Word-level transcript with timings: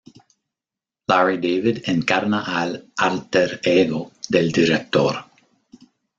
Larry 1.09 1.37
David 1.37 1.83
encarna 1.85 2.41
al 2.43 2.89
"álter 2.97 3.61
ego" 3.63 4.11
del 4.29 4.51
director. 4.51 5.23